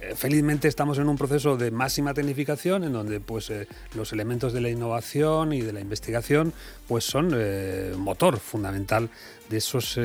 Eh, 0.00 0.14
felizmente 0.14 0.68
estamos 0.68 0.98
en 0.98 1.08
un 1.08 1.16
proceso 1.16 1.56
de 1.56 1.70
máxima 1.70 2.14
tecnificación 2.14 2.84
en 2.84 2.92
donde 2.92 3.20
pues, 3.20 3.50
eh, 3.50 3.66
los 3.94 4.12
elementos 4.12 4.52
de 4.52 4.60
la 4.60 4.68
innovación 4.68 5.52
y 5.52 5.60
de 5.60 5.72
la 5.72 5.80
investigación 5.80 6.52
pues, 6.86 7.04
son 7.04 7.32
eh, 7.34 7.94
motor 7.96 8.38
fundamental 8.38 9.10
de 9.48 9.56
esos 9.56 9.98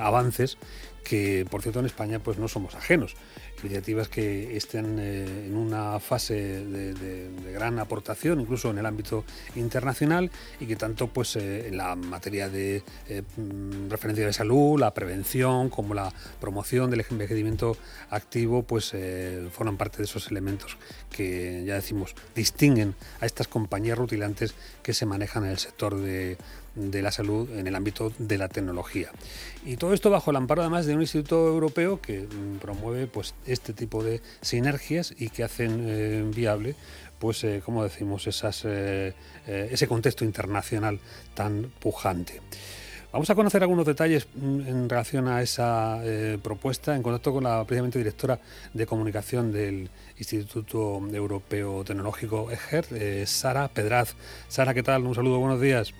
avances 0.00 0.58
que, 1.02 1.46
por 1.50 1.62
cierto, 1.62 1.80
en 1.80 1.86
España 1.86 2.18
pues, 2.20 2.38
no 2.38 2.48
somos 2.48 2.74
ajenos 2.74 3.16
iniciativas 3.62 4.08
que 4.08 4.56
estén 4.56 4.98
eh, 4.98 5.46
en 5.46 5.56
una 5.56 5.98
fase 6.00 6.34
de, 6.34 7.30
gran 7.52 7.78
aportación, 7.78 8.40
incluso 8.40 8.70
en 8.70 8.78
el 8.78 8.86
ámbito 8.86 9.24
internacional, 9.56 10.30
y 10.60 10.66
que 10.66 10.76
tanto 10.76 11.08
pues, 11.08 11.36
eh, 11.36 11.68
en 11.68 11.76
la 11.76 11.94
materia 11.96 12.48
de 12.48 12.82
eh, 13.08 13.22
mm, 13.36 13.90
referencia 13.90 14.26
de 14.26 14.32
salud, 14.32 14.78
la 14.78 14.92
prevención, 14.92 15.68
como 15.68 15.94
la 15.94 16.12
promoción 16.40 16.90
del 16.90 17.04
envejecimiento 17.10 17.76
activo, 18.10 18.62
pues 18.62 18.94
forman 19.52 19.76
parte 19.76 19.98
de 19.98 20.04
esos 20.04 20.30
elementos 20.30 20.76
que 21.10 21.64
ya 21.64 21.74
decimos 21.74 22.14
distinguen 22.34 22.94
a 23.20 23.26
estas 23.26 23.48
compañías 23.48 23.98
rutilantes 23.98 24.54
que 24.82 24.94
se 24.94 25.06
manejan 25.06 25.44
en 25.44 25.50
el 25.50 25.58
sector 25.58 25.96
de, 25.96 26.36
de 26.74 27.02
la 27.02 27.10
salud 27.10 27.50
en 27.50 27.66
el 27.66 27.74
ámbito 27.74 28.12
de 28.18 28.38
la 28.38 28.48
tecnología. 28.48 29.10
Y 29.64 29.76
todo 29.76 29.92
esto 29.92 30.10
bajo 30.10 30.30
el 30.30 30.36
amparo 30.36 30.62
además 30.62 30.86
de 30.86 30.94
un 30.94 31.00
instituto 31.00 31.48
europeo 31.48 32.00
que 32.00 32.20
mm, 32.20 32.58
promueve 32.58 33.06
pues, 33.06 33.34
este 33.46 33.72
tipo 33.72 34.02
de 34.02 34.20
sinergias 34.40 35.14
y 35.18 35.30
que 35.30 35.44
hacen 35.44 35.84
eh, 35.88 36.30
viable 36.34 36.76
pues 37.18 37.44
eh, 37.44 37.60
como 37.62 37.84
decimos 37.84 38.26
esas, 38.26 38.62
eh, 38.64 39.12
ese 39.46 39.86
contexto 39.86 40.24
internacional 40.24 40.98
tan 41.34 41.70
pujante. 41.78 42.40
Vamos 43.12 43.28
a 43.28 43.34
conocer 43.34 43.60
algunos 43.60 43.84
detalles 43.84 44.26
mm, 44.34 44.60
en 44.60 44.88
relación 44.88 45.28
a 45.28 45.42
esa 45.42 46.00
propuesta 46.42 46.96
en 46.96 47.02
contacto 47.02 47.34
con 47.34 47.44
la 47.44 47.62
precisamente 47.64 47.98
directora 47.98 48.40
de 48.72 48.86
comunicación 48.86 49.52
del 49.52 49.90
Instituto 50.16 51.02
Europeo 51.12 51.84
Tecnológico 51.84 52.50
EGER, 52.50 53.26
Sara 53.26 53.68
Pedraz. 53.68 54.14
Sara, 54.48 54.72
¿qué 54.72 54.82
tal? 54.82 55.04
Un 55.04 55.14
saludo, 55.14 55.40
buenos 55.40 55.60
días. 55.60 55.92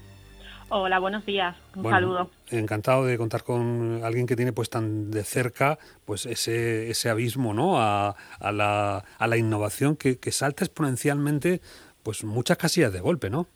Hola, 0.73 1.01
buenos 1.01 1.27
días. 1.27 1.57
Un 1.75 1.91
saludo. 1.91 2.31
Encantado 2.49 3.05
de 3.05 3.19
contar 3.19 3.43
con 3.43 4.03
alguien 4.05 4.27
que 4.27 4.37
tiene 4.37 4.53
pues 4.53 4.71
tan 4.71 5.11
de 5.11 5.25
cerca 5.25 5.79
pues 6.05 6.27
ese, 6.27 6.89
ese 6.91 7.11
abismo 7.11 7.53
¿no? 7.53 7.81
a, 7.81 8.15
a, 8.39 8.53
la, 8.53 9.05
a 9.19 9.27
la 9.27 9.37
innovación 9.37 9.97
que, 9.97 10.21
que 10.21 10.31
salta 10.31 10.65
exponencialmente 10.65 11.61
pues 12.05 12.23
muchas 12.23 12.57
casillas 12.57 12.93
de 12.93 13.01
golpe, 13.01 13.31
¿no? 13.31 13.49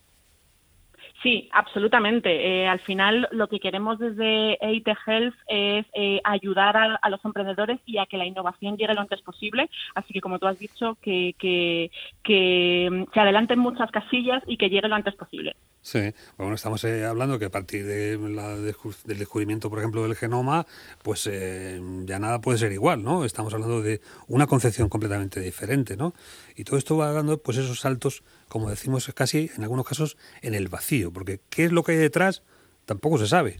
Sí, 1.23 1.48
absolutamente. 1.53 2.62
Eh, 2.65 2.69
al 2.69 2.81
final, 2.81 3.28
lo 3.31 3.49
que 3.49 3.59
queremos 3.59 3.99
desde 3.99 4.59
EIT 4.61 4.89
Health 5.06 5.34
es 5.47 5.87
eh, 5.95 6.21
ayudar 6.23 6.77
a, 7.01 7.09
los 7.09 7.25
emprendedores 7.25 7.81
y 7.87 7.97
a 7.97 8.05
que 8.05 8.19
la 8.19 8.27
innovación 8.27 8.77
llegue 8.77 8.93
lo 8.93 9.01
antes 9.01 9.23
posible. 9.23 9.71
Así 9.95 10.12
que, 10.12 10.21
como 10.21 10.39
tú 10.39 10.47
has 10.47 10.59
dicho, 10.59 10.99
que, 11.01 11.34
que, 11.39 11.91
que 12.23 13.06
se 13.15 13.21
adelanten 13.21 13.59
muchas 13.59 13.91
casillas 13.91 14.43
y 14.47 14.59
que 14.59 14.69
llegue 14.69 14.89
lo 14.89 14.97
antes 14.97 15.15
posible. 15.15 15.56
Sí, 15.85 16.15
bueno, 16.39 16.55
estamos 16.55 16.83
eh, 16.85 17.05
hablando 17.05 17.39
que 17.39 17.45
a 17.45 17.51
partir 17.51 17.85
de 17.85 18.17
del 18.17 19.19
descubrimiento, 19.19 19.69
por 19.69 19.81
ejemplo, 19.81 20.03
del 20.03 20.17
genoma, 20.17 20.67
pues 21.03 21.25
ya 21.25 22.19
nada 22.19 22.41
puede 22.41 22.57
ser 22.57 22.73
igual, 22.73 23.03
¿no? 23.03 23.27
Estamos 23.27 23.53
hablando 23.53 23.83
de 23.83 24.01
una 24.27 24.47
concepción 24.47 24.89
completamente 24.89 25.41
diferente, 25.41 25.95
¿no? 25.95 26.15
Y 26.57 26.65
todo 26.65 26.79
esto 26.79 26.97
va 26.97 27.12
dando, 27.12 27.37
pues, 27.37 27.59
esos 27.59 27.81
saltos 27.81 28.23
como 28.49 28.71
decimos 28.71 29.11
casi 29.15 29.51
en 29.57 29.62
algunos 29.62 29.87
casos, 29.87 30.17
en 30.41 30.55
el 30.55 30.69
vacío, 30.69 31.12
porque 31.12 31.41
qué 31.51 31.67
es 31.67 31.73
lo 31.73 31.83
que 31.83 31.93
hay 31.93 31.99
detrás 31.99 32.43
tampoco 32.87 33.19
se 33.19 33.27
sabe. 33.27 33.59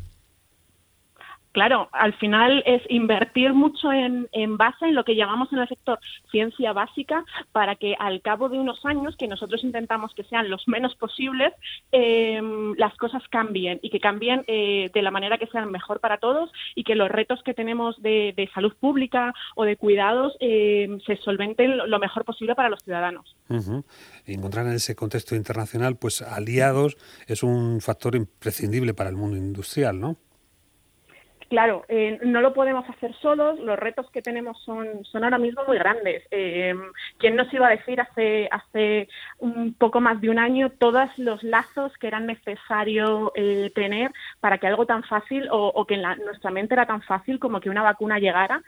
Claro, 1.55 1.88
al 1.92 2.14
final 2.14 2.64
es 2.66 2.83
invertir 2.88 3.55
mucho 3.55 3.92
en, 3.92 4.27
base 4.56 4.86
en 4.86 4.97
lo 4.97 5.05
que 5.05 5.14
llamamos 5.14 5.52
en 5.52 5.61
el 5.61 5.69
sector 5.69 6.00
ciencia 6.28 6.72
básica 6.72 7.24
para 7.52 7.77
que 7.77 7.94
al 7.96 8.22
cabo 8.22 8.48
de 8.48 8.58
unos 8.58 8.84
años, 8.84 9.14
que 9.16 9.28
nosotros 9.28 9.62
intentamos 9.62 10.12
que 10.16 10.24
sean 10.24 10.50
los 10.50 10.66
menos 10.66 10.96
posibles, 10.96 11.52
em, 11.92 12.74
las 12.77 12.96
cosas 12.96 13.22
cambien 13.30 13.78
y 13.83 13.91
que 13.91 14.00
cambien 14.00 14.42
eh, 14.48 14.90
de 14.92 15.02
la 15.02 15.12
manera 15.12 15.39
que 15.39 15.46
sean 15.46 15.70
mejor 15.70 16.01
para 16.01 16.18
todos 16.18 16.51
y 16.74 16.83
que 16.83 16.96
los 16.96 17.08
retos 17.08 17.40
que 17.45 17.55
tenemos 17.55 18.02
de, 18.02 18.51
salud 18.52 18.74
pública 18.74 19.33
o 19.55 19.64
de 19.64 19.77
cuidados 19.77 20.36
em, 20.40 20.98
se 21.07 21.17
solventen 21.18 21.89
lo 21.89 21.98
mejor 22.01 22.24
posible 22.24 22.57
para 22.57 22.68
los 22.68 22.83
ciudadanos. 22.83 23.36
Encontrar 24.27 24.67
en 24.67 24.73
ese 24.73 24.96
contexto 24.96 25.36
internacional, 25.36 25.96
pues 25.98 26.20
aliados 26.20 26.96
es 27.28 27.45
un 27.45 27.80
factor 27.80 28.17
imprescindible 28.17 28.92
para 28.92 29.11
el 29.11 29.17
mundo 29.17 29.36
industrial, 29.36 30.01
¿no? 30.01 30.17
Claro, 31.54 31.84
eh, 31.86 32.18
no 32.24 32.40
lo 32.40 32.52
podemos 32.52 32.84
hacer 32.90 33.14
solos, 33.22 33.60
los 33.60 33.78
retos 33.78 34.10
que 34.10 34.22
tenemos 34.22 34.60
son, 34.64 35.04
son 35.04 35.22
ahora 35.22 35.38
mismo 35.38 35.62
muy 35.68 35.78
grandes. 35.78 36.24
Eh, 36.32 36.74
¿Quién 37.16 37.36
nos 37.36 37.54
iba 37.54 37.68
a 37.68 37.70
decir 37.70 38.00
hace, 38.00 38.48
hace 38.50 39.06
un 39.38 39.72
poco 39.74 40.00
más 40.00 40.20
de 40.20 40.30
un 40.30 40.40
año 40.40 40.70
todos 40.70 41.16
los 41.16 41.44
lazos 41.44 41.96
que 41.98 42.08
eran 42.08 42.26
necesario 42.26 43.30
eh, 43.36 43.70
tener 43.72 44.10
para 44.40 44.58
que 44.58 44.66
algo 44.66 44.84
tan 44.84 45.04
fácil 45.04 45.46
o, 45.52 45.86
que 45.86 45.94
en 45.94 46.02
nuestra 46.24 46.50
mente 46.50 46.74
era 46.74 46.86
tan 46.86 47.02
fácil 47.02 47.38
como 47.38 47.60
que 47.60 47.70
una 47.70 47.84
vacuna 47.84 48.18
llegara? 48.18 48.60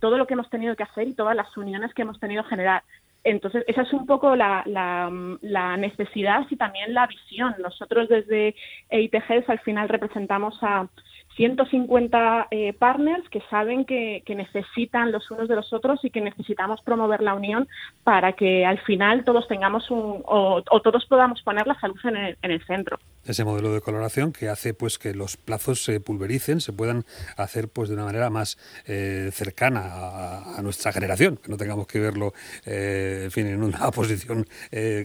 todo 0.00 0.16
lo 0.16 0.28
que 0.28 0.34
hemos 0.34 0.50
tenido 0.50 0.76
que 0.76 0.84
hacer 0.84 1.08
y 1.08 1.14
todas 1.14 1.34
las 1.34 1.56
uniones 1.56 1.92
que 1.94 2.02
hemos 2.02 2.20
tenido 2.20 2.44
que 2.44 2.50
generar. 2.50 2.84
Entonces, 3.24 3.64
esa 3.66 3.82
es 3.82 3.92
un 3.92 4.06
poco 4.06 4.34
la, 4.34 4.62
la, 4.64 5.76
necesidad 5.76 6.46
y 6.48 6.56
también 6.56 6.94
la 6.94 7.06
visión. 7.06 7.54
Nosotros 7.58 8.08
desde 8.08 8.54
EITGs 8.88 9.48
al 9.48 9.58
final 9.60 9.88
representamos 9.88 10.58
a 10.62 10.88
150 11.36 12.48
eh, 12.50 12.72
partners 12.72 13.28
que 13.30 13.40
saben 13.50 13.84
que, 13.84 14.22
necesitan 14.28 15.12
los 15.12 15.30
unos 15.30 15.48
de 15.48 15.56
los 15.56 15.72
otros 15.72 16.04
y 16.04 16.10
que 16.10 16.20
necesitamos 16.20 16.80
promover 16.82 17.20
la 17.20 17.34
unión 17.34 17.68
para 18.04 18.32
que 18.32 18.64
al 18.64 18.78
final 18.80 19.24
todos 19.24 19.48
tengamos 19.48 19.90
un 19.90 20.22
o, 20.24 20.62
todos 20.82 21.04
podamos 21.06 21.42
poner 21.42 21.66
la 21.66 21.78
salud 21.80 21.98
en 22.04 22.36
el, 22.50 22.64
centro. 22.66 22.98
Ese 23.24 23.44
modelo 23.44 23.72
de 23.72 23.80
coloración 23.80 24.32
que 24.32 24.48
hace 24.48 24.72
pues 24.72 24.98
que 24.98 25.14
los 25.14 25.36
plazos 25.36 25.82
se 25.82 26.00
pulvericen, 26.00 26.60
se 26.60 26.72
puedan 26.72 27.04
hacer 27.36 27.68
pues 27.68 27.88
de 27.88 27.96
una 27.96 28.04
manera 28.04 28.30
más 28.30 28.56
eh, 28.86 29.30
cercana 29.32 29.80
a, 29.84 30.39
nuestra 30.62 30.92
generación, 30.92 31.36
que 31.36 31.48
no 31.50 31.56
tengamos 31.56 31.86
que 31.86 31.98
verlo 31.98 32.32
eh, 32.64 33.22
en 33.24 33.30
fin 33.30 33.46
en 33.46 33.62
una 33.62 33.90
posición 33.92 34.46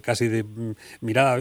casi 0.02 0.28
de 0.28 0.46
mirada 1.02 1.36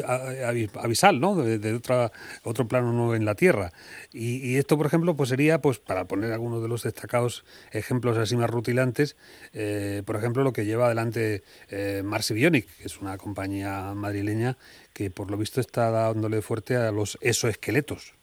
avisal, 0.83 1.21
¿no? 1.21 1.37
De, 1.37 1.75
otra, 1.75 2.13
otro 2.43 2.67
plano 2.69 2.93
no 2.93 3.15
en 3.15 3.25
la 3.25 3.35
Tierra. 3.35 3.73
Y, 4.13 4.57
esto 4.57 4.77
por 4.77 4.87
ejemplo, 4.87 5.17
pues 5.17 5.31
sería, 5.31 5.61
pues 5.61 5.79
para 5.79 6.07
poner 6.07 6.33
algunos 6.33 6.63
de 6.63 6.69
los 6.69 6.83
destacados 6.83 7.45
ejemplos 7.73 8.17
así 8.17 8.37
más 8.37 8.51
rutilantes, 8.51 9.17
eh, 9.53 10.03
por 10.05 10.17
ejemplo, 10.17 10.43
lo 10.43 10.53
que 10.53 10.65
lleva 10.65 10.87
adelante 10.87 11.43
eh, 11.69 12.03
Marsi 12.05 12.35
Bionic, 12.35 12.67
que 12.77 12.85
es 12.85 13.01
una 13.01 13.19
compañía 13.19 13.95
madrileña 13.95 14.57
que 14.93 15.11
por 15.11 15.31
lo 15.31 15.37
visto 15.37 15.61
está 15.61 15.91
dándole 15.91 16.43
fuerte 16.43 16.77
a 16.77 16.93
los 16.93 17.19
exoesqueletos. 17.21 18.15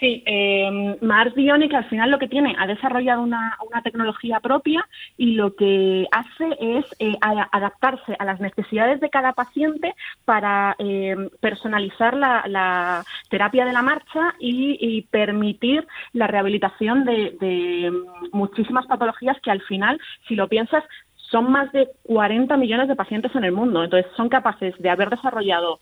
Sí, 0.00 0.22
eh, 0.26 0.96
Mars 1.00 1.34
Bionic 1.34 1.72
al 1.74 1.84
final 1.86 2.10
lo 2.10 2.18
que 2.18 2.28
tiene, 2.28 2.54
ha 2.58 2.66
desarrollado 2.66 3.22
una, 3.22 3.56
tecnología 3.82 4.40
propia 4.40 4.86
y 5.16 5.32
lo 5.34 5.54
que 5.54 6.06
hace 6.10 6.56
es 6.60 6.84
eh, 6.98 7.14
adaptarse 7.20 8.16
a 8.18 8.24
las 8.24 8.40
necesidades 8.40 9.00
de 9.00 9.10
cada 9.10 9.32
paciente 9.32 9.94
para 10.24 10.74
eh, 10.78 11.14
personalizar 11.40 12.16
la, 12.16 13.04
terapia 13.28 13.64
de 13.64 13.72
la 13.72 13.82
marcha 13.82 14.34
y, 14.38 15.02
permitir 15.10 15.86
la 16.12 16.26
rehabilitación 16.26 17.04
de, 17.04 17.92
muchísimas 18.32 18.86
patologías 18.86 19.38
que 19.40 19.50
al 19.50 19.60
final, 19.62 20.00
si 20.26 20.34
lo 20.34 20.48
piensas, 20.48 20.84
son 21.30 21.50
más 21.50 21.70
de 21.72 21.88
40 22.04 22.56
millones 22.56 22.88
de 22.88 22.96
pacientes 22.96 23.34
en 23.34 23.44
el 23.44 23.52
mundo. 23.52 23.84
Entonces, 23.84 24.10
son 24.16 24.28
capaces 24.28 24.74
de 24.78 24.90
haber 24.90 25.10
desarrollado 25.10 25.80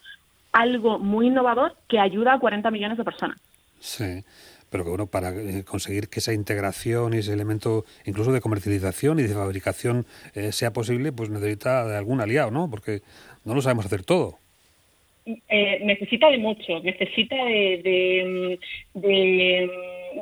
algo 0.52 0.98
muy 0.98 1.26
innovador 1.26 1.74
que 1.88 1.98
ayuda 1.98 2.34
a 2.34 2.38
40 2.38 2.70
millones 2.70 2.98
de 2.98 3.04
personas. 3.04 3.53
Sí, 3.84 4.24
pero 4.70 4.82
que 4.82 4.88
bueno, 4.88 5.06
para 5.06 5.28
eh, 5.28 5.62
conseguir 5.62 6.08
que 6.08 6.20
esa 6.20 6.32
integración 6.32 7.12
y 7.12 7.18
ese 7.18 7.34
elemento 7.34 7.84
incluso 8.06 8.32
de 8.32 8.40
comercialización 8.40 9.20
y 9.20 9.24
de 9.24 9.34
fabricación 9.34 10.06
eh, 10.34 10.52
sea 10.52 10.72
posible, 10.72 11.12
pues 11.12 11.28
necesita 11.28 11.86
de 11.86 11.94
algún 11.94 12.22
aliado, 12.22 12.50
¿no? 12.50 12.70
Porque 12.70 13.02
no 13.44 13.54
lo 13.54 13.60
sabemos 13.60 13.84
hacer 13.84 14.02
todo. 14.02 14.38
Eh, 15.26 15.80
necesita 15.84 16.30
de 16.30 16.38
mucho, 16.38 16.80
necesita 16.80 17.36
de, 17.44 18.58
de, 18.94 19.70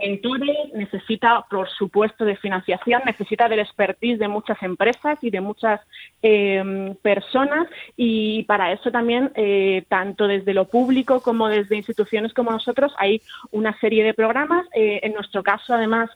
mentores, 0.01 0.73
necesita, 0.75 1.45
por 1.51 1.69
supuesto, 1.69 2.25
de 2.25 2.37
financiación, 2.37 3.03
necesita 3.05 3.49
del 3.49 3.61
expertise 3.61 4.19
de 4.19 4.29
muchas 4.29 4.63
empresas 4.63 5.19
y 5.23 5.31
de 5.31 5.41
muchas 5.41 5.81
em, 6.23 6.95
personas 6.97 7.69
y 7.97 8.45
para 8.45 8.73
eso 8.73 8.91
también, 8.91 9.31
eh, 9.35 9.85
tanto 9.89 10.27
desde 10.27 10.55
lo 10.55 10.67
público 10.67 11.21
como 11.21 11.49
desde 11.49 11.77
instituciones 11.77 12.33
como 12.35 12.51
nosotros, 12.51 12.93
hay 12.99 13.23
una 13.51 13.79
serie 13.81 14.05
de 14.05 14.15
programas. 14.15 14.67
Eh, 14.75 15.01
en 15.03 15.15
nuestro 15.15 15.43
caso, 15.43 15.75
además, 15.75 16.11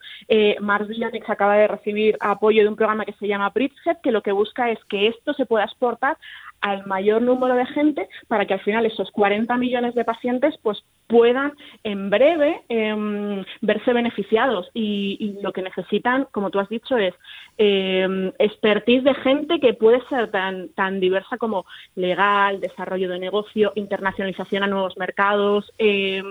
Mars 0.60 0.88
Villanix 0.88 1.28
acaba 1.28 1.56
de 1.56 1.68
recibir 1.68 2.16
apoyo 2.20 2.62
de 2.62 2.68
un 2.68 2.76
programa 2.76 3.04
que 3.04 3.12
se 3.14 3.28
llama 3.28 3.50
Bridget, 3.50 4.00
que 4.02 4.12
lo 4.12 4.22
que 4.22 4.32
busca 4.32 4.70
es 4.70 4.78
que 4.84 5.08
esto 5.08 5.34
se 5.34 5.46
pueda 5.46 5.64
exportar 5.64 6.16
al 6.60 6.86
mayor 6.86 7.22
número 7.22 7.54
de 7.54 7.66
gente 7.66 8.08
para 8.28 8.46
que 8.46 8.54
al 8.54 8.60
final 8.60 8.86
esos 8.86 9.10
40 9.10 9.56
millones 9.56 9.94
de 9.94 10.04
pacientes 10.04 10.54
pues 10.62 10.82
puedan 11.06 11.52
en 11.84 12.10
breve 12.10 12.62
em, 12.68 13.44
verse 13.60 13.92
beneficiados. 13.92 14.70
Y, 14.74 15.38
lo 15.42 15.52
que 15.52 15.62
necesitan, 15.62 16.26
como 16.32 16.50
tú 16.50 16.58
has 16.58 16.68
dicho, 16.68 16.96
es 16.96 17.14
eh, 17.58 18.32
expertise 18.38 19.04
de 19.04 19.14
gente 19.14 19.60
que 19.60 19.74
puede 19.74 20.00
ser 20.08 20.30
tan, 20.30 20.68
tan 20.70 21.00
diversa 21.00 21.36
como 21.38 21.66
legal, 21.94 22.60
desarrollo 22.60 23.08
de 23.08 23.18
negocio, 23.18 23.72
internacionalización 23.74 24.62
a 24.62 24.66
nuevos 24.66 24.96
mercados, 24.96 25.72
em, 25.78 26.24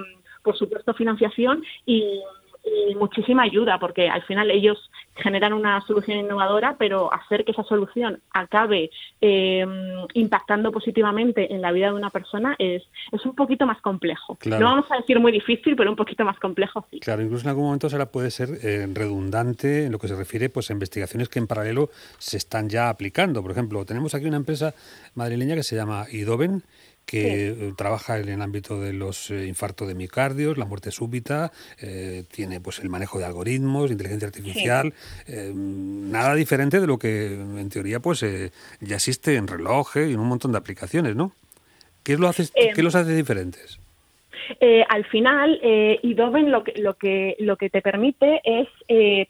por 0.43 0.57
supuesto 0.57 0.93
financiación 0.93 1.63
y 1.85 2.21
y 2.65 2.95
muchísima 2.95 3.43
ayuda, 3.43 3.79
porque 3.79 4.09
al 4.09 4.23
final 4.23 4.51
ellos 4.51 4.89
generan 5.15 5.53
una 5.53 5.81
solución 5.81 6.17
innovadora, 6.17 6.75
pero 6.77 7.13
hacer 7.13 7.45
que 7.45 7.51
esa 7.51 7.63
solución 7.63 8.19
acabe 8.31 8.89
eh, 9.21 9.65
impactando 10.13 10.71
positivamente 10.71 11.53
en 11.53 11.61
la 11.61 11.71
vida 11.71 11.87
de 11.87 11.93
una 11.93 12.09
persona 12.09 12.55
es, 12.59 12.83
es 13.11 13.25
un 13.25 13.35
poquito 13.35 13.65
más 13.65 13.81
complejo. 13.81 14.37
No 14.45 14.65
vamos 14.65 14.85
a 14.91 14.97
decir 14.97 15.19
muy 15.19 15.31
difícil, 15.31 15.75
pero 15.75 15.89
un 15.89 15.95
poquito 15.95 16.25
más 16.25 16.39
complejo 16.39 16.85
sí. 16.91 16.99
Claro, 16.99 17.21
incluso 17.21 17.43
en 17.43 17.49
algún 17.49 17.65
momento 17.65 17.89
será 17.89 18.07
puede 18.07 18.31
ser 18.31 18.49
eh, 18.63 18.87
redundante 18.91 19.85
en 19.85 19.91
lo 19.91 19.99
que 19.99 20.07
se 20.07 20.15
refiere 20.15 20.49
pues, 20.49 20.69
a 20.69 20.73
investigaciones 20.73 21.29
que 21.29 21.39
en 21.39 21.47
paralelo 21.47 21.89
se 22.17 22.37
están 22.37 22.69
ya 22.69 22.89
aplicando. 22.89 23.41
Por 23.41 23.51
ejemplo, 23.51 23.85
tenemos 23.85 24.15
aquí 24.15 24.25
una 24.25 24.37
empresa 24.37 24.73
madrileña 25.13 25.55
que 25.55 25.63
se 25.63 25.75
llama 25.75 26.05
Idoven, 26.11 26.63
que 27.05 27.47
eh, 27.47 27.73
trabaja 27.77 28.19
en 28.19 28.29
el 28.29 28.41
ámbito 28.41 28.81
de 28.81 28.93
los 28.93 29.29
eh, 29.31 29.45
infartos 29.47 29.87
de 29.87 29.95
miocardios, 29.95 30.57
la 30.57 30.65
muerte 30.65 30.91
súbita, 30.91 31.51
eh, 31.81 32.23
tiene 32.33 32.59
pues 32.59 32.79
el 32.79 32.89
manejo 32.89 33.19
de 33.19 33.25
algoritmos, 33.25 33.91
inteligencia 33.91 34.27
artificial, 34.27 34.93
nada 35.27 36.35
diferente 36.35 36.79
de 36.79 36.87
lo 36.87 36.97
que 36.97 37.33
en 37.33 37.69
teoría 37.69 37.99
pues 37.99 38.25
ya 38.81 38.95
existe 38.95 39.35
en 39.35 39.47
relojes 39.47 40.09
y 40.09 40.13
en 40.13 40.19
un 40.19 40.27
montón 40.27 40.51
de 40.51 40.57
aplicaciones, 40.57 41.15
¿no? 41.15 41.31
¿Qué, 42.03 42.17
lo 42.17 42.27
hace, 42.27 42.45
¿qué 42.73 42.83
los 42.83 42.95
hace 42.95 43.15
diferentes? 43.15 43.79
al 44.89 45.05
final, 45.05 45.59
eh, 45.63 45.99
IDOVEN 46.03 46.51
lo 46.51 46.63
que, 46.63 46.73
lo, 46.77 46.93
que, 46.93 47.35
lo 47.39 47.57
que 47.57 47.71
te 47.71 47.81
permite 47.81 48.41
es 48.43 48.67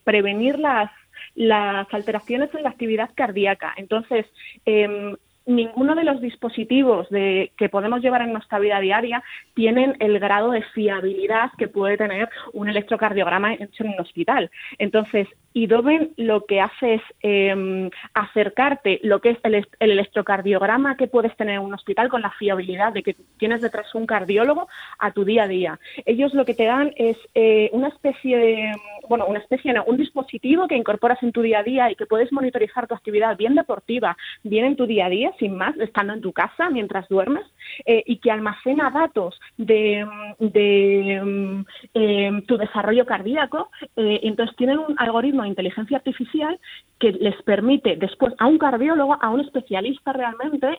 prevenir 0.03 0.59
las, 0.59 0.91
las 1.35 1.93
alteraciones 1.93 2.53
en 2.53 2.63
la 2.63 2.69
actividad 2.69 3.09
cardíaca. 3.15 3.73
Entonces, 3.77 4.25
em, 4.65 5.15
ninguno 5.45 5.95
de 5.95 6.03
los 6.03 6.21
dispositivos 6.21 7.09
de, 7.09 7.51
que 7.57 7.69
podemos 7.69 8.01
llevar 8.01 8.21
en 8.21 8.33
nuestra 8.33 8.59
vida 8.59 8.79
diaria 8.79 9.23
tienen 9.53 9.95
el 9.99 10.19
grado 10.19 10.51
de 10.51 10.61
fiabilidad 10.61 11.51
que 11.57 11.67
puede 11.67 11.97
tener 11.97 12.29
un 12.53 12.69
electrocardiograma 12.69 13.53
hecho 13.53 13.83
en 13.83 13.89
un 13.89 13.99
hospital. 13.99 14.49
Entonces, 14.77 15.27
IDOVEN 15.53 16.11
lo 16.17 16.45
que 16.45 16.59
hace 16.59 16.95
es 16.95 17.01
em, 17.21 17.89
acercarte 18.13 18.99
lo 19.03 19.21
que 19.21 19.31
es 19.31 19.37
el, 19.43 19.65
electrocardiograma 19.79 20.97
que 20.97 21.07
puedes 21.07 21.35
tener 21.37 21.55
en 21.55 21.61
un 21.61 21.73
hospital 21.73 22.09
con 22.09 22.21
la 22.21 22.31
fiabilidad 22.31 22.91
de 22.91 23.03
que 23.03 23.15
tienes 23.37 23.61
detrás 23.61 23.93
un 23.95 24.05
cardiólogo 24.05 24.67
a 24.99 25.11
tu 25.11 25.23
día 25.23 25.43
a 25.43 25.47
día. 25.47 25.79
Ellos 26.05 26.33
lo 26.33 26.43
que 26.43 26.55
te 26.55 26.65
dan 26.65 26.91
es 26.97 27.17
eh, 27.35 27.69
una 27.71 27.87
especie 27.87 28.37
de, 28.37 28.71
bueno, 29.07 29.27
una 29.27 29.39
especie, 29.39 29.71
no, 29.71 29.85
un 29.85 29.95
dispositivo 29.95 30.67
que 30.67 30.75
incorporas 30.75 31.23
en 31.23 31.31
tu 31.31 31.41
día 31.41 31.59
a 31.59 31.63
día 31.63 31.89
y 31.89 31.95
que 31.95 32.05
puedes 32.05 32.33
monitorizar 32.33 32.87
tu 32.87 32.95
actividad 32.95 33.37
bien 33.37 33.55
deportiva, 33.55 34.17
bien 34.43 34.65
en 34.65 34.75
tu 34.75 34.85
día 34.85 35.05
a 35.05 35.09
día 35.09 35.34
sin 35.39 35.55
más, 35.57 35.75
estando 35.77 36.13
en 36.13 36.21
tu 36.21 36.31
casa 36.31 36.69
mientras 36.69 37.07
duermes, 37.09 37.45
eh, 37.85 38.03
y 38.05 38.17
que 38.17 38.31
almacena 38.31 38.89
datos 38.89 39.39
de, 39.57 40.05
mm, 40.39 41.65
eh, 41.93 42.43
tu 42.47 42.57
desarrollo 42.57 43.05
cardíaco. 43.05 43.69
Eh, 43.95 44.19
entonces 44.23 44.55
tienen 44.55 44.79
un 44.79 44.95
algoritmo 44.97 45.43
de 45.43 45.49
inteligencia 45.49 45.97
artificial 45.97 46.59
que 46.99 47.11
les 47.11 47.35
permite 47.43 47.97
después 47.97 48.33
a 48.39 48.47
un 48.47 48.57
cardiólogo, 48.57 49.17
a 49.21 49.29
un 49.29 49.41
especialista 49.41 50.13
realmente, 50.13 50.77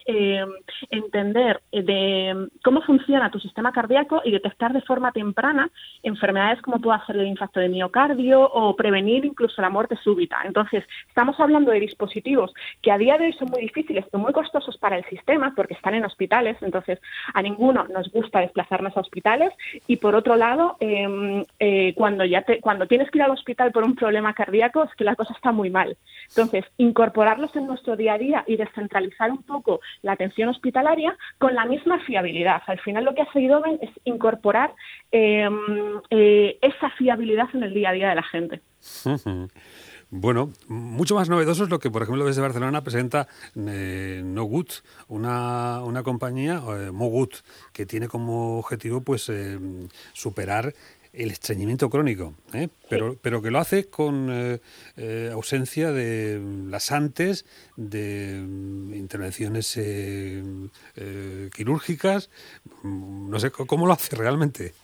entender 0.90 1.60
de 1.70 2.48
cómo 2.64 2.80
funciona 2.82 3.30
tu 3.30 3.38
sistema 3.38 3.70
cardíaco 3.70 4.22
y 4.24 4.30
detectar 4.30 4.72
de 4.72 4.80
forma 4.80 5.12
temprana 5.12 5.68
enfermedades 6.02 6.62
como 6.62 6.80
puede 6.80 6.98
ser 7.06 7.16
el 7.16 7.26
infarto 7.26 7.60
de 7.60 7.68
miocardio 7.68 8.40
o 8.42 8.74
prevenir 8.74 9.26
incluso 9.26 9.60
la 9.60 9.68
muerte 9.68 9.96
súbita. 10.02 10.38
Entonces, 10.44 10.84
estamos 11.06 11.38
hablando 11.38 11.70
de 11.70 11.80
dispositivos 11.80 12.54
que 12.80 12.90
a 12.90 12.98
día 12.98 13.18
de 13.18 13.26
hoy 13.26 13.32
son 13.34 13.50
muy 13.50 13.60
difíciles 13.60 14.06
y 14.10 14.16
muy 14.16 14.32
costosos 14.32 14.45
para 14.80 14.96
el 14.96 15.04
sistema 15.06 15.52
porque 15.54 15.74
están 15.74 15.94
en 15.94 16.04
hospitales, 16.04 16.56
entonces 16.60 16.98
a 17.32 17.42
ninguno 17.42 17.86
nos 17.88 18.10
gusta 18.10 18.40
desplazarnos 18.40 18.96
a 18.96 19.00
hospitales 19.00 19.52
y 19.86 19.96
por 19.96 20.14
otro 20.14 20.36
lado, 20.36 20.76
em, 20.80 21.44
eh, 21.58 21.94
cuando 21.94 22.24
ya 22.24 22.42
te, 22.42 22.60
cuando 22.60 22.86
tienes 22.86 23.10
que 23.10 23.18
ir 23.18 23.22
al 23.22 23.30
hospital 23.30 23.72
por 23.72 23.84
un 23.84 23.94
problema 23.94 24.34
cardíaco 24.34 24.84
es 24.84 24.94
que 24.94 25.04
la 25.04 25.16
cosa 25.16 25.34
está 25.34 25.52
muy 25.52 25.70
mal. 25.70 25.96
Entonces, 26.28 26.64
incorporarlos 26.78 27.54
en 27.56 27.66
nuestro 27.66 27.96
día 27.96 28.14
a 28.14 28.18
día 28.18 28.44
y 28.46 28.56
descentralizar 28.56 29.30
un 29.30 29.42
poco 29.42 29.80
la 30.02 30.12
atención 30.12 30.48
hospitalaria 30.48 31.16
con 31.38 31.54
la 31.54 31.66
misma 31.66 31.98
fiabilidad. 32.00 32.62
Al 32.66 32.80
final 32.80 33.04
lo 33.04 33.14
que 33.14 33.22
ha 33.22 33.32
seguido 33.32 33.62
es 33.80 33.90
incorporar 34.04 34.74
em, 35.12 36.00
eh, 36.10 36.58
esa 36.60 36.90
fiabilidad 36.90 37.48
en 37.54 37.62
el 37.62 37.74
día 37.74 37.90
a 37.90 37.92
día 37.92 38.08
de 38.08 38.14
la 38.14 38.22
gente. 38.22 38.60
Bueno, 40.10 40.52
mucho 40.68 41.16
más 41.16 41.28
novedoso 41.28 41.64
es 41.64 41.70
lo 41.70 41.80
que, 41.80 41.90
por 41.90 42.02
ejemplo, 42.02 42.24
desde 42.24 42.40
Barcelona 42.40 42.84
presenta 42.84 43.26
eh, 43.56 44.22
Nogut, 44.24 44.70
una, 45.08 45.82
una 45.82 46.04
compañía, 46.04 46.62
eh, 46.68 46.92
Mogut, 46.92 47.34
que 47.72 47.86
tiene 47.86 48.06
como 48.06 48.58
objetivo 48.58 49.00
pues 49.00 49.28
eh, 49.28 49.58
superar 50.12 50.72
el 51.12 51.30
estreñimiento 51.32 51.90
crónico, 51.90 52.34
¿eh? 52.52 52.68
pero, 52.88 53.16
pero 53.20 53.42
que 53.42 53.50
lo 53.50 53.58
hace 53.58 53.86
con 53.86 54.30
ausencia 55.32 55.90
de 55.90 56.40
las 56.68 56.92
antes, 56.92 57.46
de 57.76 58.44
mm, 58.46 58.94
intervenciones 58.94 59.78
quirúrgicas. 61.52 62.30
Mm, 62.82 63.30
no 63.30 63.40
sé, 63.40 63.50
¿cómo 63.50 63.86
lo 63.86 63.94
hace 63.94 64.14
realmente? 64.14 64.74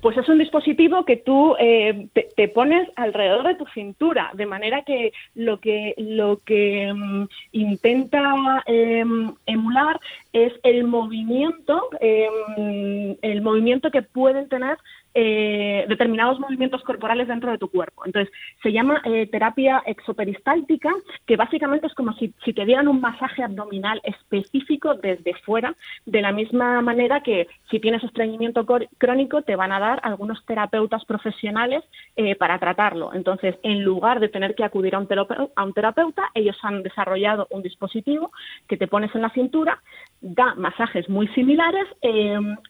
Pues 0.00 0.16
es 0.16 0.28
un 0.28 0.38
dispositivo 0.38 1.04
que 1.04 1.16
tú 1.16 1.56
eh, 1.58 2.08
te, 2.36 2.48
pones 2.48 2.88
alrededor 2.96 3.46
de 3.46 3.54
tu 3.54 3.66
cintura, 3.66 4.30
de 4.34 4.46
manera 4.46 4.82
que 4.82 5.12
lo 5.34 5.60
que, 5.60 5.94
lo 5.96 6.38
que 6.44 6.92
mm, 6.94 7.24
intenta 7.52 8.34
em, 8.66 9.34
emular 9.46 10.00
es 10.32 10.52
el 10.62 10.84
movimiento, 10.84 11.88
em, 12.00 13.16
el 13.22 13.42
movimiento 13.42 13.90
que 13.90 14.02
pueden 14.02 14.48
tener 14.48 14.78
eh, 15.14 15.86
determinados 15.88 16.38
movimientos 16.38 16.82
corporales 16.82 17.28
dentro 17.28 17.50
de 17.50 17.58
tu 17.58 17.68
cuerpo. 17.68 18.04
Entonces, 18.04 18.32
se 18.62 18.72
llama 18.72 19.00
eh, 19.04 19.26
terapia 19.26 19.82
exoperistáltica, 19.86 20.94
que 21.26 21.36
básicamente 21.36 21.86
es 21.86 21.94
como 21.94 22.12
si, 22.12 22.28
te 22.28 22.64
dieran 22.64 22.88
un 22.88 23.00
masaje 23.00 23.42
abdominal 23.42 24.00
específico 24.04 24.94
desde 24.94 25.34
fuera, 25.44 25.74
de 26.04 26.20
la 26.20 26.30
misma 26.30 26.82
manera 26.82 27.22
que 27.22 27.48
si 27.70 27.80
tienes 27.80 28.04
estreñimiento 28.04 28.66
crónico 28.98 29.42
te 29.42 29.56
van 29.56 29.72
a 29.72 29.80
dar 29.80 29.98
algunos 30.02 30.44
terapeutas 30.44 31.04
profesionales 31.06 31.82
eh, 32.14 32.36
para 32.36 32.58
tratarlo. 32.58 33.12
Entonces, 33.14 33.56
en 33.62 33.82
lugar 33.82 34.20
de 34.20 34.28
tener 34.28 34.54
que 34.54 34.64
acudir 34.64 34.94
a 34.94 34.98
un, 34.98 35.08
a 35.56 35.64
un 35.64 35.72
terapeuta, 35.72 36.30
ellos 36.34 36.56
han 36.62 36.82
desarrollado 36.82 37.46
un 37.50 37.62
dispositivo 37.62 38.30
que 38.68 38.76
te 38.76 38.86
pones 38.86 39.14
en 39.14 39.22
la 39.22 39.30
cintura, 39.30 39.82
da 40.20 40.54
masajes 40.54 41.08
muy 41.08 41.28
similares 41.28 41.86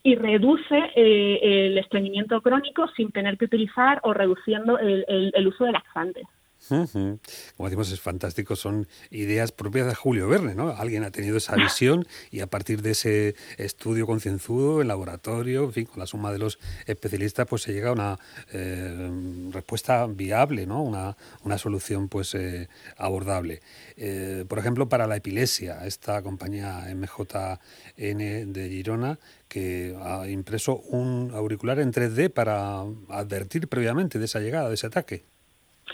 y 0.02 0.14
reduce 0.14 0.92
el 0.94 1.78
estreñimiento 1.78 2.37
crónico 2.42 2.88
sin 2.96 3.10
tener 3.10 3.36
que 3.38 3.46
utilizar 3.46 4.00
o 4.02 4.12
reduciendo 4.12 4.78
el, 4.78 5.46
uso 5.46 5.64
de 5.64 5.72
laxantes. 5.72 6.26
Como 6.68 7.68
decimos, 7.68 7.90
es 7.90 8.00
fantástico, 8.00 8.56
son 8.56 8.86
ideas 9.10 9.52
propias 9.52 9.86
de 9.86 9.94
Julio 9.94 10.28
Verne, 10.28 10.54
¿no? 10.54 10.70
Alguien 10.70 11.04
ha 11.04 11.10
tenido 11.10 11.36
esa 11.36 11.56
visión 11.56 12.06
y 12.30 12.40
a 12.40 12.46
partir 12.46 12.82
de 12.82 12.90
ese 12.92 13.34
estudio 13.56 14.06
concienzudo, 14.06 14.82
en 14.82 14.88
laboratorio, 14.88 15.64
en 15.64 15.72
fin, 15.72 15.84
con 15.86 16.00
la 16.00 16.06
suma 16.06 16.32
de 16.32 16.38
los 16.38 16.58
especialistas, 16.86 17.46
pues 17.46 17.62
se 17.62 17.72
llega 17.72 17.90
a 17.90 17.92
una 17.92 18.18
eh, 18.52 19.10
respuesta 19.50 20.06
viable, 20.06 20.66
¿no? 20.66 20.82
Una, 20.82 21.16
una 21.44 21.58
solución, 21.58 22.08
pues, 22.08 22.34
eh, 22.34 22.68
abordable. 22.96 23.60
Eh, 23.96 24.44
por 24.48 24.58
ejemplo, 24.58 24.88
para 24.88 25.06
la 25.06 25.16
epilepsia, 25.16 25.86
esta 25.86 26.22
compañía 26.22 26.86
MJN 26.94 28.52
de 28.52 28.68
Girona, 28.68 29.18
que 29.48 29.96
ha 30.00 30.28
impreso 30.28 30.76
un 30.76 31.30
auricular 31.34 31.80
en 31.80 31.92
3D 31.92 32.30
para 32.30 32.82
advertir 33.08 33.68
previamente 33.68 34.18
de 34.18 34.26
esa 34.26 34.40
llegada, 34.40 34.68
de 34.68 34.74
ese 34.74 34.86
ataque. 34.86 35.24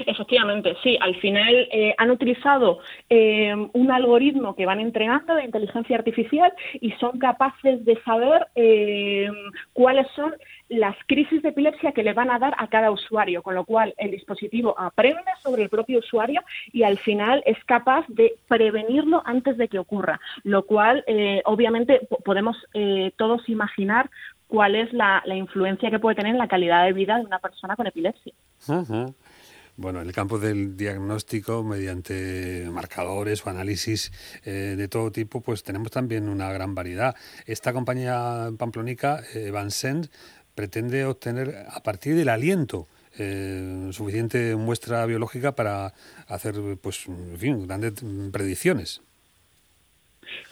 Efectivamente, 0.06 0.76
sí. 0.82 0.98
Al 1.00 1.14
final 1.16 1.68
eh, 1.70 1.94
han 1.98 2.10
utilizado 2.10 2.80
eh, 3.08 3.54
un 3.72 3.90
algoritmo 3.90 4.54
que 4.54 4.66
van 4.66 4.80
entrenando 4.80 5.34
de 5.34 5.44
inteligencia 5.44 5.96
artificial 5.96 6.52
y 6.80 6.92
son 6.92 7.18
capaces 7.18 7.84
de 7.84 8.00
saber 8.02 8.46
eh, 8.54 9.28
cuáles 9.72 10.06
son 10.14 10.34
las 10.68 10.96
crisis 11.06 11.42
de 11.42 11.50
epilepsia 11.50 11.92
que 11.92 12.02
le 12.02 12.14
van 12.14 12.30
a 12.30 12.38
dar 12.38 12.54
a 12.58 12.68
cada 12.68 12.90
usuario, 12.90 13.42
con 13.42 13.54
lo 13.54 13.64
cual 13.64 13.94
el 13.98 14.10
dispositivo 14.10 14.74
aprende 14.78 15.22
sobre 15.42 15.62
el 15.62 15.68
propio 15.68 15.98
usuario 15.98 16.42
y 16.72 16.82
al 16.82 16.98
final 16.98 17.42
es 17.46 17.62
capaz 17.64 18.04
de 18.08 18.34
prevenirlo 18.48 19.22
antes 19.24 19.56
de 19.56 19.68
que 19.68 19.78
ocurra, 19.78 20.20
lo 20.42 20.64
cual 20.64 21.04
obviamente 21.44 22.00
podemos 22.24 22.56
todos 23.16 23.48
imaginar 23.48 24.10
cuál 24.48 24.76
es 24.76 24.92
la, 24.92 25.22
influencia 25.26 25.90
que 25.90 25.98
puede 25.98 26.16
tener 26.16 26.32
en 26.32 26.38
la 26.38 26.48
calidad 26.48 26.84
de 26.84 26.92
vida 26.92 27.18
de 27.18 27.24
una 27.24 27.38
persona 27.40 27.76
con 27.76 27.86
epilepsia. 27.86 28.32
Bueno, 29.76 30.00
en 30.00 30.06
el 30.06 30.12
campo 30.12 30.38
del 30.38 30.76
diagnóstico, 30.76 31.64
mediante 31.64 32.68
marcadores 32.70 33.44
o 33.44 33.50
análisis 33.50 34.12
eh, 34.44 34.76
de 34.76 34.86
todo 34.86 35.10
tipo, 35.10 35.40
pues 35.40 35.64
tenemos 35.64 35.90
también 35.90 36.28
una 36.28 36.52
gran 36.52 36.76
variedad. 36.76 37.16
Esta 37.44 37.72
compañía 37.72 38.52
pamplónica, 38.56 39.24
eh, 39.34 39.50
pretende 40.54 41.04
obtener 41.04 41.66
a 41.68 41.82
partir 41.82 42.14
del 42.14 42.28
aliento 42.28 42.86
eh, 43.18 43.88
suficiente 43.90 44.54
muestra 44.54 45.06
biológica 45.06 45.56
para 45.56 45.92
hacer, 46.28 46.54
pues, 46.80 47.06
en 47.08 47.38
fin, 47.38 47.66
grandes 47.66 47.94
predicciones. 48.30 49.02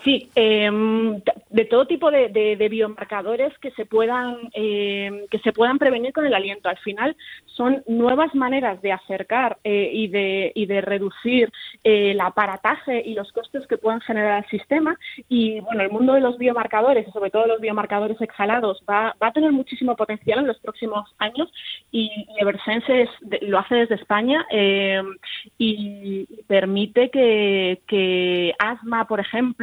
Sí, 0.05 0.29
em, 0.35 1.21
de 1.51 1.65
todo 1.67 1.87
tipo 1.87 2.11
de, 2.11 2.57
biomarcadores 2.71 3.57
que 3.59 3.71
se 3.73 3.87
puedan 3.87 4.37
em, 4.53 5.27
que 5.29 5.39
se 5.41 5.53
puedan 5.53 5.79
prevenir 5.79 6.13
con 6.13 6.27
el 6.27 6.35
aliento. 6.35 6.69
Al 6.69 6.79
final 6.79 7.17
son 7.47 7.83
nuevas 7.87 8.35
maneras 8.35 8.81
de 8.83 8.93
acercar 8.93 9.59
eh, 9.65 9.91
y 9.93 10.09
de 10.09 10.53
y 10.55 10.67
de 10.67 10.81
reducir 10.81 11.53
eh, 11.85 12.13
el 12.13 12.21
aparataje 12.21 13.03
y 13.05 13.15
los 13.15 13.31
costes 13.33 13.67
que 13.67 13.79
puedan 13.79 14.01
generar 14.01 14.45
el 14.45 14.51
sistema. 14.51 14.97
Y 15.29 15.61
bueno, 15.61 15.83
el 15.83 15.91
mundo 15.91 16.15
de 16.15 16.21
los 16.21 16.39
biomarcadores, 16.39 17.07
sobre 17.13 17.31
todo 17.31 17.47
los 17.47 17.61
biomarcadores 17.61 18.21
exhalados, 18.21 18.83
va, 18.89 19.15
va 19.23 19.29
a 19.29 19.33
tener 19.33 19.53
muchísimo 19.53 19.97
potencial 19.97 20.41
en 20.41 20.47
los 20.49 20.59
próximos 20.59 21.15
años. 21.19 21.53
Y, 21.91 22.11
Eversense 22.39 23.09
lo 23.43 23.59
hace 23.59 23.75
desde 23.77 23.95
España 23.97 24.47
em, 24.51 25.17
y 25.59 26.27
permite 26.47 27.11
que 27.11 28.55
asma, 28.59 29.07
por 29.07 29.21
ejemplo, 29.21 29.62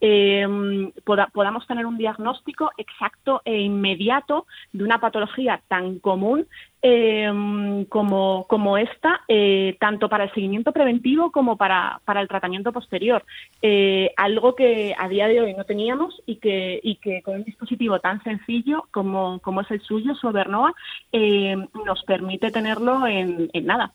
eh, 0.00 0.46
podamos 1.32 1.66
tener 1.66 1.86
un 1.86 1.98
diagnóstico 1.98 2.70
exacto 2.76 3.42
e 3.44 3.60
inmediato 3.60 4.46
de 4.72 4.84
una 4.84 5.00
patología 5.00 5.60
tan 5.68 5.98
común 5.98 6.46
em, 6.82 7.84
como, 7.86 8.46
como, 8.48 8.76
esta, 8.76 9.20
eh, 9.28 9.76
tanto 9.78 10.08
para 10.08 10.24
el 10.24 10.32
seguimiento 10.32 10.72
preventivo 10.72 11.30
como 11.30 11.56
para, 11.56 12.00
para 12.04 12.20
el 12.20 12.28
tratamiento 12.28 12.72
posterior. 12.72 13.24
Eh, 13.60 14.12
algo 14.16 14.54
que 14.54 14.94
a 14.98 15.08
día 15.08 15.28
de 15.28 15.40
hoy 15.40 15.54
no 15.54 15.64
teníamos 15.64 16.20
y 16.26 16.36
que, 16.36 16.80
y 16.82 16.96
que 16.96 17.22
con 17.22 17.36
un 17.36 17.44
dispositivo 17.44 18.00
tan 18.00 18.22
sencillo 18.22 18.84
como, 18.90 19.38
como 19.40 19.60
es 19.60 19.70
el 19.70 19.80
suyo, 19.82 20.14
su 20.14 20.32
em, 21.12 21.68
nos 21.86 22.02
permite 22.04 22.50
tenerlo 22.50 23.06
en, 23.06 23.50
nada 23.64 23.92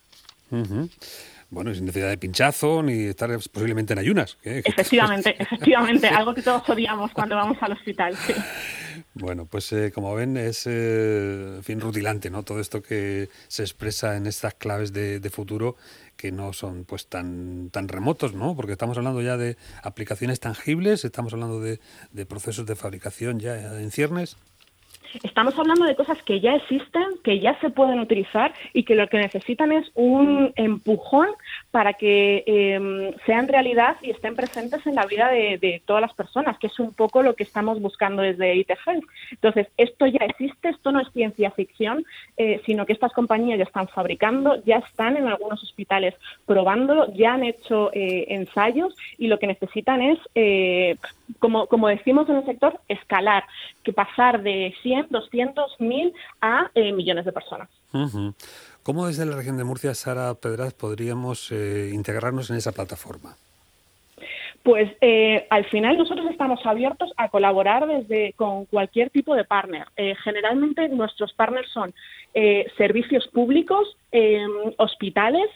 bueno, 1.50 1.74
sin 1.74 1.86
necesidad 1.86 2.10
de 2.10 2.18
pinchazo 2.18 2.84
ni 2.84 3.06
estar 3.06 3.30
posiblemente 3.52 3.94
en 3.94 4.00
ayunas. 4.00 4.38
Efectivamente, 4.44 5.36
efectivamente, 5.40 6.08
algo 6.08 6.34
que 6.34 6.42
todos 6.42 6.68
odiamos 6.70 7.12
cuando 7.12 7.36
vamos 7.36 7.58
al 7.62 7.74
hospital. 7.74 8.16
Bueno, 9.14 9.46
pues 9.46 9.72
eh, 9.74 9.92
como 9.92 10.14
ven 10.16 10.38
es 10.38 10.64
eh, 10.66 11.60
fin 11.64 11.80
rutilante, 11.80 12.30
¿no? 12.30 12.44
Todo 12.44 12.60
esto 12.60 12.82
que 12.82 13.30
se 13.48 13.64
expresa 13.64 14.16
en 14.18 14.28
estas 14.28 14.56
claves 14.56 14.94
de, 14.94 15.30
futuro 15.30 15.76
que 16.16 16.32
no 16.32 16.54
son 16.54 16.84
pues 16.84 17.08
tan 17.08 17.70
tan 17.70 17.88
remotos, 17.88 18.34
¿no? 18.34 18.56
Porque 18.56 18.72
estamos 18.72 18.98
hablando 18.98 19.22
ya 19.22 19.38
de 19.38 19.58
aplicaciones 19.84 20.40
tangibles, 20.40 21.06
estamos 21.06 21.34
hablando 21.34 21.60
de, 21.60 21.80
de 22.12 22.26
procesos 22.26 22.66
de 22.66 22.76
fabricación 22.76 23.40
ya 23.40 23.80
en 23.80 23.92
ciernes. 23.92 24.38
Estamos 25.24 25.58
hablando 25.58 25.86
de 25.86 25.96
cosas 25.96 26.22
que 26.24 26.40
ya 26.40 26.56
existen, 26.56 27.04
que 27.24 27.40
ya 27.40 27.60
se 27.60 27.70
pueden 27.70 28.00
utilizar 28.00 28.54
y 28.74 28.84
que 28.84 28.96
lo 28.96 29.08
que 29.08 29.18
necesitan 29.18 29.72
es 29.72 29.90
un 29.96 30.54
empujón 30.56 31.30
para 31.78 31.94
que 31.94 32.44
em, 32.48 33.14
sean 33.28 33.48
realidad 33.48 33.98
y 34.02 34.10
estén 34.10 34.36
presentes 34.36 34.84
en 34.88 34.96
la 34.96 35.06
vida 35.06 35.30
de, 35.30 35.80
todas 35.86 36.02
las 36.02 36.12
personas, 36.16 36.58
que 36.58 36.66
es 36.66 36.80
un 36.80 36.92
poco 36.92 37.22
lo 37.22 37.36
que 37.36 37.44
estamos 37.44 37.80
buscando 37.80 38.24
desde 38.24 38.56
IT 38.56 38.72
Entonces, 39.30 39.68
esto 39.78 40.08
ya 40.08 40.26
existe, 40.26 40.70
esto 40.70 40.92
no 40.92 41.00
es 41.00 41.08
ciencia 41.14 41.52
ficción, 41.52 42.04
eh, 42.36 42.64
sino 42.66 42.88
que 42.88 42.94
estas 42.94 43.14
compañías 43.14 43.60
ya 43.60 43.66
están 43.66 43.88
fabricando, 43.90 44.60
ya 44.66 44.78
están 44.78 45.18
en 45.18 45.28
algunos 45.28 45.62
hospitales 45.62 46.16
probándolo, 46.48 47.14
ya 47.14 47.36
han 47.36 47.44
hecho 47.44 47.92
eh, 47.94 48.26
ensayos 48.30 48.96
y 49.20 49.28
lo 49.28 49.38
que 49.38 49.46
necesitan 49.46 50.02
es, 50.02 50.18
eh, 50.34 50.96
como, 51.38 51.68
como 51.68 51.90
decimos 51.90 52.28
en 52.28 52.38
el 52.38 52.46
sector, 52.48 52.82
escalar, 52.88 53.44
que 53.84 53.94
pasar 53.94 54.42
de 54.42 54.74
100 54.82 55.10
200, 55.12 55.80
1000 55.80 56.12
a 56.42 56.72
millones 56.74 57.26
de 57.26 57.32
personas. 57.32 57.70
¿Cómo 58.88 59.08
desde 59.08 59.26
la 59.26 59.36
región 59.36 59.58
de 59.58 59.66
Murcia, 59.66 59.94
Sara 59.94 60.34
Pedraz, 60.36 60.74
podríamos 60.74 61.52
eh, 61.52 61.92
integrarnos 61.94 62.50
en 62.52 62.56
esa 62.56 62.72
plataforma? 62.72 63.36
Pues 64.64 64.90
eh, 65.02 65.46
al 65.50 65.66
final 65.66 65.98
nosotros 65.98 66.26
estamos 66.32 66.66
abiertos 66.66 67.12
a 67.18 67.28
colaborar 67.28 67.86
desde 67.86 68.32
con 68.38 68.64
cualquier 68.64 69.10
tipo 69.10 69.36
de 69.36 69.44
partner. 69.44 69.88
generalmente 70.24 70.88
nuestros 70.88 71.34
partners 71.34 71.70
son 71.74 71.94
servicios 72.78 73.28
públicos, 73.28 73.98
hospitales, 74.78 75.50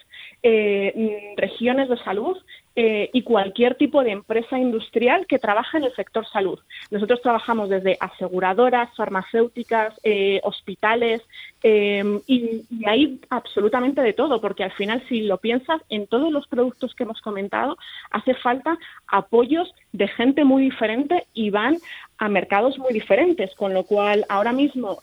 regiones 1.38 1.88
de 1.88 1.98
salud 2.04 2.38
eh, 2.74 3.10
y 3.12 3.24
cualquier 3.24 3.75
tipo 3.75 4.01
de 4.01 4.12
empresa 4.12 4.58
industrial 4.58 5.28
que 5.28 5.40
trabaje 5.40 5.78
en 5.78 5.84
el 5.84 5.94
sector 5.94 6.25
salud. 6.25 6.58
Nosotros 6.90 7.22
trabajamos 7.22 7.68
desde 7.68 7.98
aseguradoras, 8.00 8.96
farmacéuticas, 8.96 9.94
eh, 10.04 10.40
hospitales 10.44 11.22
eh, 11.63 12.22
y, 12.28 12.63
y, 12.70 12.86
hay 12.88 13.20
absolutamente 13.30 14.01
de 14.01 14.13
todo, 14.13 14.40
porque 14.40 14.63
al 14.63 14.72
final, 14.72 15.04
si 15.10 15.24
lo 15.24 15.38
piensas, 15.38 15.82
en 15.90 16.08
todos 16.08 16.32
los 16.32 16.48
productos 16.48 16.96
que 16.96 17.04
hemos 17.04 17.20
comentado, 17.20 17.78
hace 18.10 18.36
falta 18.36 18.78
apoyos 19.06 19.74
de 19.92 20.08
gente 20.08 20.46
muy 20.46 20.63
diferente 20.63 21.25
y 21.34 21.50
van 21.50 21.78
a 22.20 22.30
mercados 22.30 22.80
muy 22.80 22.94
diferentes, 22.94 23.54
con 23.56 23.74
lo 23.74 23.84
cual 23.84 24.25
ahora 24.30 24.54
mismo, 24.54 25.00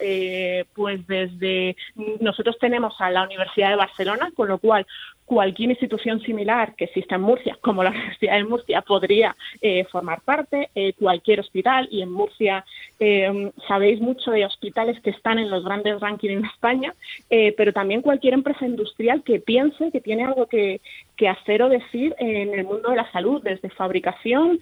pues 0.75 1.07
desde 1.09 1.77
nosotros 2.21 2.57
tenemos 2.61 2.95
a 3.01 3.11
la 3.11 3.25
Universidad 3.25 3.71
de 3.71 3.77
Barcelona, 3.77 4.31
con 4.37 4.49
lo 4.49 4.59
cual 4.59 4.87
cualquier 5.29 5.71
institución 5.71 6.21
similar 6.23 6.75
que 6.75 6.87
exista 6.87 7.17
en 7.17 7.21
Murcia, 7.21 7.58
como 7.61 7.83
la 7.83 7.91
Universidad 7.99 8.37
de 8.37 8.45
Murcia, 8.45 8.83
podría 8.83 9.37
eh, 9.61 9.85
formar 9.85 10.21
parte, 10.23 10.71
eh, 10.75 10.93
cualquier 10.95 11.41
hospital, 11.41 11.89
y 11.91 12.03
en 12.03 12.11
Murcia 12.11 12.65
eh, 12.99 13.51
sabéis 13.67 14.01
mucho 14.01 14.31
de 14.31 14.45
hospitales 14.45 15.01
que 15.01 15.11
están 15.11 15.39
en 15.39 15.51
los 15.51 15.65
grandes 15.65 16.01
rankings 16.01 16.35
en 16.35 16.45
España, 16.45 16.95
pero 17.29 17.73
también 17.73 18.03
cualquier 18.03 18.35
empresa 18.35 18.67
industrial 18.67 19.23
que 19.23 19.41
piense 19.41 19.91
que 19.91 20.01
tiene 20.01 20.25
algo 20.25 20.47
que, 20.47 20.81
que 21.17 21.29
hacer 21.29 21.63
o 21.63 21.69
decir 21.69 22.15
en 22.19 22.55
el 22.55 22.65
mundo 22.65 22.91
de 22.91 22.97
la 22.97 23.11
salud, 23.13 23.43
desde 23.43 23.71
fabricación, 23.71 24.59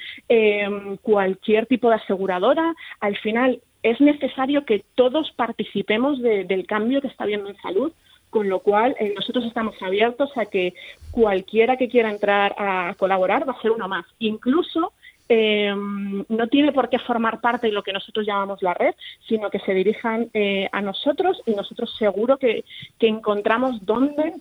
cualquier 1.03 1.67
tipo 1.67 1.89
de 1.89 1.97
aseguradora, 1.97 2.75
al 3.01 3.17
final 3.19 3.61
es 3.83 4.01
necesario 4.01 4.65
que 4.65 4.85
todos 4.95 5.31
participemos 5.37 6.21
del 6.21 6.67
cambio 6.67 7.01
que 7.01 7.09
está 7.09 7.25
habiendo 7.25 7.49
en 7.49 7.57
salud 7.59 7.93
con 8.31 8.49
lo 8.49 8.61
cual 8.61 8.97
eh, 8.99 9.13
nosotros 9.17 9.45
estamos 9.45 9.75
abiertos 9.83 10.31
a 10.37 10.47
que 10.47 10.75
cualquiera 11.11 11.77
que 11.77 11.89
quiera 11.89 12.11
entrar 12.11 12.55
a 12.59 12.95
colaborar 12.99 13.49
va 13.49 13.53
a 13.53 13.63
ser 13.63 13.71
uno 13.71 13.89
más. 13.89 14.07
Incluso 14.19 14.93
eh, 15.29 15.75
no 15.75 16.47
tiene 16.49 16.73
por 16.73 16.89
qué 16.89 16.99
formar 17.01 17.41
parte 17.41 17.67
de 17.67 17.73
lo 17.73 17.83
que 17.83 17.93
nosotros 17.93 18.25
llamamos 18.27 18.63
la 18.63 18.75
red, 18.75 18.95
sino 19.27 19.51
que 19.51 19.59
se 19.59 19.75
dirijan 19.75 20.31
eh, 20.33 20.69
a 20.71 20.81
nosotros 20.81 21.43
y 21.47 21.53
nosotros 21.53 21.95
seguro 21.99 22.37
que, 22.39 22.65
encontramos 23.01 23.85
dónde 23.85 24.35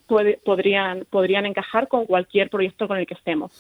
podrían, 0.44 1.06
podrían 1.10 1.46
encajar 1.46 1.88
con 1.88 2.06
cualquier 2.06 2.50
proyecto 2.50 2.88
con 2.88 2.98
el 2.98 3.06
que 3.06 3.14
estemos. 3.14 3.52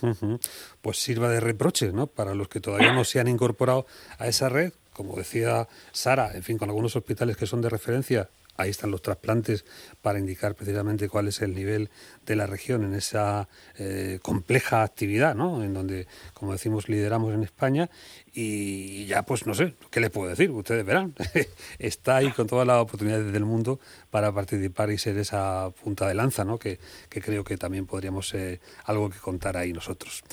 Pues 0.81 0.97
sirva 0.97 1.29
de 1.29 1.39
reproche 1.39 1.91
¿no? 1.93 2.07
para 2.07 2.33
los 2.33 2.47
que 2.47 2.59
todavía 2.59 2.93
no 2.93 3.03
se 3.03 3.19
han 3.19 3.27
incorporado 3.27 3.85
a 4.17 4.27
esa 4.27 4.49
red, 4.49 4.73
como 4.93 5.15
decía 5.15 5.67
Sara, 5.91 6.31
en 6.33 6.43
fin, 6.43 6.57
con 6.57 6.69
algunos 6.69 6.95
hospitales 6.95 7.37
que 7.37 7.45
son 7.45 7.61
de 7.61 7.69
referencia 7.69 8.29
ahí 8.57 8.69
están 8.69 8.91
los 8.91 9.01
trasplantes 9.01 9.65
para 10.01 10.19
indicar 10.19 10.55
precisamente 10.55 11.09
cuál 11.09 11.27
es 11.27 11.41
el 11.41 11.53
nivel 11.53 11.89
de 12.25 12.35
la 12.35 12.47
región 12.47 12.83
en 12.83 12.93
esa 12.93 13.47
eh, 13.77 14.19
compleja 14.21 14.83
actividad, 14.83 15.35
¿no? 15.35 15.63
En 15.63 15.73
donde, 15.73 16.07
como 16.33 16.53
decimos, 16.53 16.89
lideramos 16.89 17.33
en 17.33 17.43
España 17.43 17.89
y 18.33 19.05
ya, 19.05 19.23
pues 19.23 19.45
no 19.45 19.53
sé, 19.53 19.75
¿qué 19.91 19.99
les 19.99 20.09
puedo 20.09 20.29
decir? 20.29 20.51
Ustedes 20.51 20.85
verán. 20.85 21.13
Está 21.79 22.17
ahí 22.17 22.31
con 22.31 22.47
todas 22.47 22.67
las 22.67 22.81
oportunidades 22.81 23.31
del 23.31 23.45
mundo 23.45 23.79
para 24.09 24.31
participar 24.31 24.91
y 24.91 24.97
ser 24.97 25.17
esa 25.17 25.71
punta 25.83 26.07
de 26.07 26.13
lanza, 26.13 26.45
¿no? 26.45 26.57
Que, 26.57 26.79
creo 27.09 27.43
que 27.43 27.57
también 27.57 27.85
podríamos 27.85 28.33
eh, 28.33 28.59
algo 28.85 29.09
que 29.09 29.19
contar 29.19 29.57
ahí 29.57 29.73
nosotros. 29.73 30.23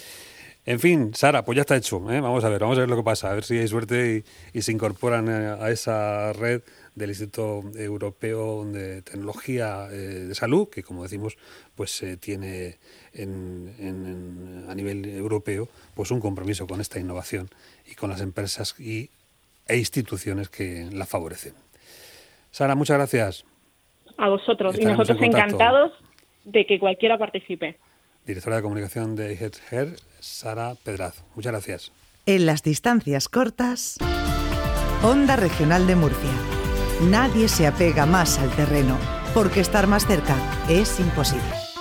En 0.65 0.79
fin, 0.79 1.13
Sara, 1.15 1.45
pues 1.45 1.57
ya 1.57 1.63
está 1.63 1.77
hecho. 1.77 1.99
¿eh? 2.13 2.21
Vamos 2.21 2.45
a 2.45 2.49
ver, 2.49 2.61
vamos 2.61 2.79
a 2.79 2.83
ver 2.83 2.89
lo 2.89 2.97
que 2.97 3.03
pasa, 3.03 3.31
a 3.31 3.35
ver 3.35 3.43
si 3.43 3.59
hay 3.59 3.67
suerte 3.67 4.25
y 4.53 4.63
se 4.63 4.71
incorporan 4.71 5.29
a 5.29 5.71
esa 5.71 6.33
red 6.33 6.63
del 6.95 7.11
Instituto 7.11 7.63
Europeo 7.75 8.65
de 8.67 9.03
Tecnología 9.03 9.89
eh, 9.91 9.97
de 9.97 10.35
Salud, 10.35 10.69
que 10.69 10.83
como 10.83 11.03
decimos, 11.03 11.39
pues 11.75 12.03
eh, 12.03 12.17
tiene 12.17 12.79
a 13.15 14.75
nivel 14.75 15.05
europeo 15.07 15.69
pues 15.95 16.11
un 16.11 16.21
compromiso 16.21 16.67
con 16.67 16.81
esta 16.81 16.99
innovación 16.99 17.49
y 17.91 17.95
con 17.95 18.11
las 18.11 18.21
empresas 18.21 18.79
y, 18.79 19.11
e 19.69 19.77
instituciones 19.77 20.49
que 20.49 20.89
la 20.93 21.07
favorecen. 21.07 21.55
Sara, 22.51 22.75
muchas 22.75 22.97
gracias. 22.99 23.45
A 24.19 24.29
vosotros 24.29 24.79
y 24.79 24.85
nosotros 24.85 25.19
encantados 25.21 25.93
de 26.45 26.67
que 26.67 26.79
cualquiera 26.79 27.17
participe. 27.17 27.79
Directora 28.27 28.57
de 28.57 28.63
Comunicación 28.63 29.17
de 29.17 29.33
HER, 29.35 29.97
Sara 30.21 30.75
Pedrazo. 30.85 31.25
Muchas 31.35 31.53
gracias. 31.53 31.93
En 32.27 32.47
las 32.47 32.63
distancias 32.63 33.29
cortas, 33.29 33.99
Onda 35.03 35.37
Regional 35.37 35.87
de 35.87 35.97
Murcia 35.97 36.52
nadie 37.11 37.49
se 37.49 37.67
apega 37.67 38.07
más 38.07 38.39
al 38.39 38.51
terreno, 38.51 38.99
porque 39.35 39.61
estar 39.61 39.87
más 39.87 40.07
cerca 40.07 40.37
es 40.69 41.01
imposible. 41.01 41.72